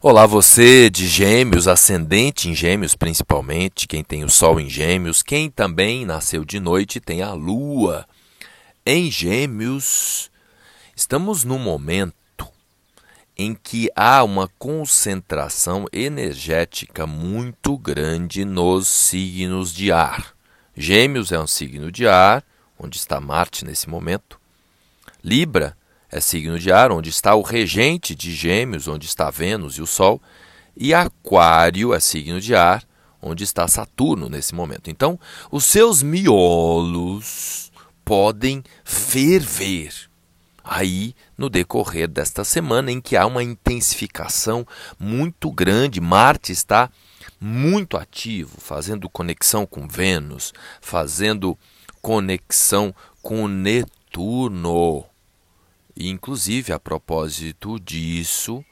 Olá, 0.00 0.26
você 0.26 0.88
de 0.88 1.08
Gêmeos, 1.08 1.66
ascendente 1.66 2.48
em 2.48 2.54
Gêmeos 2.54 2.94
principalmente, 2.94 3.88
quem 3.88 4.04
tem 4.04 4.22
o 4.22 4.30
Sol 4.30 4.60
em 4.60 4.70
Gêmeos, 4.70 5.24
quem 5.24 5.50
também 5.50 6.06
nasceu 6.06 6.44
de 6.44 6.60
noite 6.60 7.00
tem 7.00 7.20
a 7.20 7.32
Lua 7.32 8.06
em 8.86 9.10
Gêmeos. 9.10 10.30
Estamos 10.94 11.42
num 11.42 11.58
momento 11.58 12.14
em 13.36 13.56
que 13.56 13.90
há 13.96 14.22
uma 14.22 14.48
concentração 14.56 15.86
energética 15.92 17.04
muito 17.04 17.76
grande 17.76 18.44
nos 18.44 18.86
signos 18.86 19.74
de 19.74 19.90
ar. 19.90 20.32
Gêmeos 20.76 21.32
é 21.32 21.40
um 21.40 21.46
signo 21.48 21.90
de 21.90 22.06
ar, 22.06 22.44
onde 22.78 22.98
está 22.98 23.20
Marte 23.20 23.64
nesse 23.64 23.88
momento. 23.88 24.40
Libra 25.24 25.76
é 26.10 26.20
signo 26.20 26.58
de 26.58 26.72
ar, 26.72 26.90
onde 26.90 27.10
está 27.10 27.34
o 27.34 27.42
regente 27.42 28.14
de 28.14 28.32
Gêmeos, 28.34 28.88
onde 28.88 29.06
está 29.06 29.30
Vênus 29.30 29.74
e 29.74 29.82
o 29.82 29.86
Sol, 29.86 30.20
e 30.76 30.94
Aquário 30.94 31.92
é 31.92 32.00
signo 32.00 32.40
de 32.40 32.54
ar, 32.54 32.84
onde 33.20 33.44
está 33.44 33.66
Saturno 33.66 34.28
nesse 34.28 34.54
momento. 34.54 34.88
Então, 34.88 35.18
os 35.50 35.64
seus 35.64 36.02
miolos 36.02 37.70
podem 38.04 38.62
ferver 38.84 40.08
aí 40.64 41.14
no 41.36 41.48
decorrer 41.48 42.06
desta 42.06 42.44
semana 42.44 42.92
em 42.92 43.00
que 43.00 43.16
há 43.16 43.26
uma 43.26 43.42
intensificação 43.42 44.66
muito 44.98 45.50
grande. 45.50 46.00
Marte 46.00 46.52
está 46.52 46.90
muito 47.40 47.96
ativo, 47.96 48.60
fazendo 48.60 49.08
conexão 49.08 49.66
com 49.66 49.88
Vênus, 49.88 50.52
fazendo 50.80 51.58
conexão 52.00 52.94
com 53.22 53.48
Netuno. 53.48 55.07
E, 56.00 56.08
inclusive, 56.08 56.72
a 56.72 56.78
propósito 56.78 57.76
disso, 57.80 58.64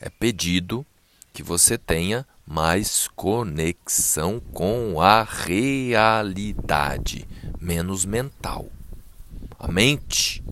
é 0.00 0.08
pedido 0.08 0.86
que 1.30 1.42
você 1.42 1.76
tenha 1.76 2.26
mais 2.46 3.08
conexão 3.08 4.40
com 4.40 4.98
a 4.98 5.22
realidade, 5.22 7.28
menos 7.60 8.06
mental. 8.06 8.70
A 9.58 9.68
mente, 9.68 10.42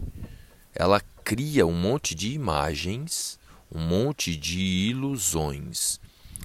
ela 0.75 1.01
cria 1.25 1.67
um 1.67 1.73
monte 1.73 2.15
de 2.15 2.35
imagens, 2.35 3.39
um 3.75 3.81
monte 3.81 4.37
de 4.37 4.61
ilusões. 4.61 5.99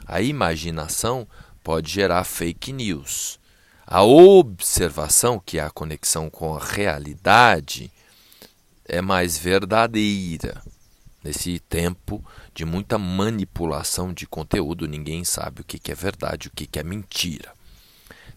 A 0.07 0.21
imaginação 0.21 1.27
pode 1.61 1.91
gerar 1.91 2.23
fake 2.23 2.71
news. 2.71 3.41
A 3.85 4.03
observação, 4.03 5.37
que 5.37 5.59
é 5.59 5.63
a 5.63 5.69
conexão 5.69 6.29
com 6.29 6.55
a 6.55 6.63
realidade, 6.63 7.91
é 8.87 9.01
mais 9.01 9.37
verdadeira. 9.37 10.61
Nesse 11.23 11.59
tempo 11.59 12.23
de 12.53 12.63
muita 12.63 12.99
manipulação 12.99 14.13
de 14.13 14.27
conteúdo, 14.27 14.87
ninguém 14.87 15.23
sabe 15.23 15.61
o 15.61 15.63
que 15.63 15.91
é 15.91 15.95
verdade, 15.95 16.47
o 16.47 16.51
que 16.51 16.77
é 16.77 16.83
mentira. 16.83 17.51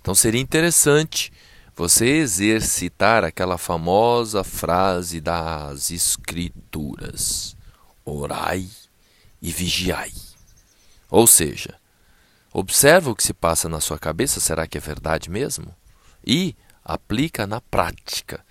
Então 0.00 0.14
seria 0.14 0.40
interessante 0.40 1.30
você 1.76 2.06
exercitar 2.06 3.24
aquela 3.24 3.58
famosa 3.58 4.42
frase 4.42 5.20
das 5.20 5.90
Escrituras: 5.90 7.54
orai 8.04 8.66
e 9.40 9.52
vigiai. 9.52 10.12
Ou 11.10 11.26
seja, 11.26 11.74
observa 12.52 13.10
o 13.10 13.14
que 13.14 13.22
se 13.22 13.32
passa 13.32 13.68
na 13.68 13.80
sua 13.80 13.98
cabeça, 13.98 14.40
será 14.40 14.66
que 14.66 14.78
é 14.78 14.80
verdade 14.80 15.30
mesmo? 15.30 15.74
E 16.26 16.56
aplica 16.84 17.46
na 17.46 17.60
prática, 17.60 18.44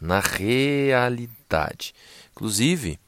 na 0.00 0.20
realidade 0.20 1.94
Inclusive, 2.34 2.98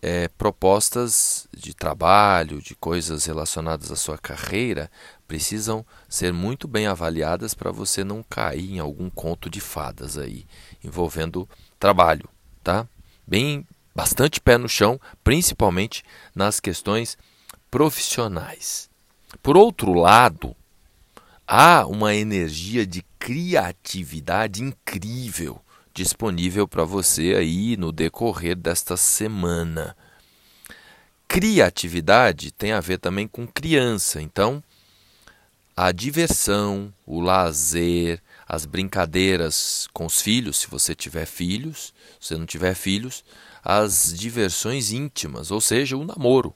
é, 0.00 0.28
propostas 0.28 1.46
de 1.54 1.74
trabalho, 1.74 2.62
de 2.62 2.74
coisas 2.74 3.26
relacionadas 3.26 3.92
à 3.92 3.96
sua 3.96 4.16
carreira, 4.16 4.90
precisam 5.28 5.84
ser 6.08 6.32
muito 6.32 6.66
bem 6.66 6.86
avaliadas 6.86 7.52
para 7.52 7.70
você 7.70 8.02
não 8.02 8.22
cair 8.22 8.72
em 8.72 8.78
algum 8.78 9.10
conto 9.10 9.50
de 9.50 9.60
fadas 9.60 10.16
aí 10.16 10.46
envolvendo 10.82 11.46
trabalho, 11.78 12.28
tá? 12.64 12.88
Bem, 13.26 13.66
bastante 13.94 14.40
pé 14.40 14.56
no 14.56 14.68
chão, 14.68 14.98
principalmente 15.22 16.02
nas 16.34 16.60
questões 16.60 17.18
profissionais. 17.70 18.88
Por 19.42 19.54
outro 19.54 19.92
lado, 19.92 20.56
há 21.46 21.84
uma 21.86 22.14
energia 22.14 22.86
de 22.86 23.04
criatividade 23.18 24.62
incrível 24.62 25.60
disponível 25.96 26.68
para 26.68 26.84
você 26.84 27.34
aí 27.38 27.74
no 27.74 27.90
decorrer 27.90 28.54
desta 28.54 28.98
semana. 28.98 29.96
Criatividade 31.26 32.50
tem 32.50 32.72
a 32.72 32.80
ver 32.80 32.98
também 32.98 33.26
com 33.26 33.46
criança, 33.46 34.20
então 34.20 34.62
a 35.74 35.90
diversão, 35.92 36.92
o 37.06 37.18
lazer, 37.18 38.22
as 38.46 38.66
brincadeiras 38.66 39.88
com 39.94 40.04
os 40.04 40.20
filhos, 40.20 40.58
se 40.58 40.66
você 40.66 40.94
tiver 40.94 41.24
filhos, 41.24 41.94
se 42.20 42.28
você 42.28 42.36
não 42.36 42.44
tiver 42.44 42.74
filhos, 42.74 43.24
as 43.64 44.12
diversões 44.14 44.92
íntimas, 44.92 45.50
ou 45.50 45.62
seja, 45.62 45.96
o 45.96 46.04
namoro. 46.04 46.54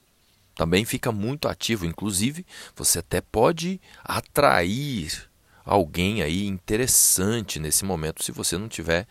Também 0.53 0.85
fica 0.85 1.11
muito 1.11 1.47
ativo, 1.47 1.83
inclusive 1.83 2.45
você 2.75 2.99
até 2.99 3.21
pode 3.21 3.81
atrair 4.03 5.30
alguém 5.71 6.21
aí 6.21 6.45
interessante 6.45 7.57
nesse 7.57 7.85
momento 7.85 8.21
se 8.21 8.31
você 8.33 8.57
não 8.57 8.67
tiver 8.67 9.07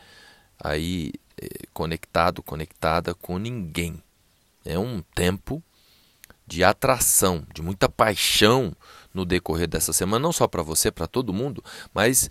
aí 0.62 1.14
eh, 1.40 1.66
conectado, 1.72 2.42
conectada 2.42 3.14
com 3.14 3.38
ninguém. 3.38 4.02
É 4.62 4.78
um 4.78 5.00
tempo 5.14 5.62
de 6.46 6.62
atração, 6.62 7.46
de 7.54 7.62
muita 7.62 7.88
paixão 7.88 8.76
no 9.14 9.24
decorrer 9.24 9.66
dessa 9.68 9.92
semana, 9.94 10.22
não 10.22 10.32
só 10.32 10.46
para 10.46 10.62
você, 10.62 10.90
para 10.90 11.06
todo 11.06 11.32
mundo, 11.32 11.64
mas 11.94 12.28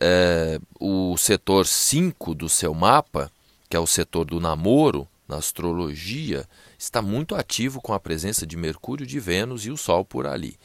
é, 0.00 0.58
o 0.80 1.16
setor 1.16 1.64
5 1.64 2.34
do 2.34 2.48
seu 2.48 2.74
mapa, 2.74 3.30
que 3.70 3.76
é 3.76 3.80
o 3.80 3.86
setor 3.86 4.24
do 4.24 4.40
namoro, 4.40 5.06
na 5.28 5.36
astrologia, 5.36 6.48
está 6.76 7.00
muito 7.00 7.36
ativo 7.36 7.80
com 7.80 7.92
a 7.92 8.00
presença 8.00 8.44
de 8.44 8.56
Mercúrio, 8.56 9.06
de 9.06 9.20
Vênus 9.20 9.66
e 9.66 9.70
o 9.70 9.76
Sol 9.76 10.04
por 10.04 10.26
ali. 10.26 10.58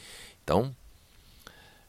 Então, 0.44 0.76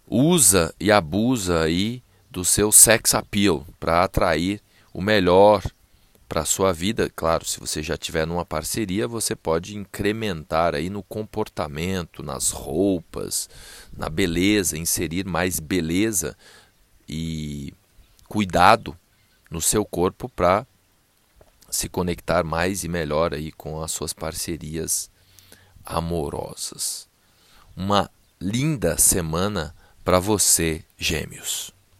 usa 0.06 0.74
e 0.78 0.90
abusa 0.92 1.62
aí 1.62 2.02
do 2.30 2.44
seu 2.44 2.72
sex 2.72 3.14
appeal 3.14 3.66
para 3.78 4.02
atrair 4.04 4.60
o 4.92 5.00
melhor 5.00 5.62
para 6.28 6.42
a 6.42 6.44
sua 6.44 6.72
vida. 6.72 7.10
Claro, 7.14 7.44
se 7.44 7.60
você 7.60 7.82
já 7.82 7.96
tiver 7.96 8.26
numa 8.26 8.44
parceria, 8.44 9.06
você 9.06 9.36
pode 9.36 9.76
incrementar 9.76 10.74
aí 10.74 10.90
no 10.90 11.02
comportamento, 11.02 12.22
nas 12.22 12.50
roupas, 12.50 13.48
na 13.96 14.08
beleza, 14.08 14.76
inserir 14.76 15.24
mais 15.24 15.60
beleza 15.60 16.36
e 17.08 17.72
cuidado 18.28 18.96
no 19.50 19.60
seu 19.60 19.84
corpo 19.84 20.28
para 20.28 20.66
se 21.70 21.88
conectar 21.88 22.42
mais 22.44 22.84
e 22.84 22.88
melhor 22.88 23.34
aí 23.34 23.52
com 23.52 23.82
as 23.82 23.92
suas 23.92 24.12
parcerias 24.12 25.10
amorosas. 25.84 27.08
Uma 27.76 28.10
linda 28.40 28.96
semana 28.96 29.74
para 30.04 30.20
você, 30.20 30.84
Gêmeos. 30.98 31.72